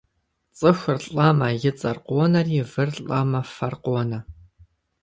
Цӏыхур 0.57 0.99
лӏэмэ 1.13 1.49
и 1.69 1.71
цӏэр 1.79 1.97
къонэри, 2.07 2.59
выр 2.71 2.89
лӏэмэ 3.05 3.41
фэр 3.53 3.73
къонэ. 3.83 4.19